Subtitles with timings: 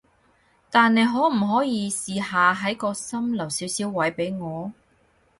[0.71, 4.73] 但你可唔可以試下喺個心留少少位畀我？